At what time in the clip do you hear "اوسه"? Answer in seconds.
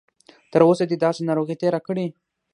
0.67-0.83